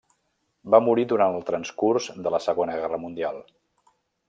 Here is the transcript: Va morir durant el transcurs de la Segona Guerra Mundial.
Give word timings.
Va 0.75 0.79
morir 0.85 1.03
durant 1.11 1.37
el 1.41 1.45
transcurs 1.51 2.09
de 2.29 2.33
la 2.37 2.41
Segona 2.47 2.81
Guerra 2.81 3.01
Mundial. 3.07 3.41